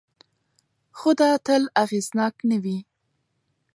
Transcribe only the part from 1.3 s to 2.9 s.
تل اغېزناک نه وي.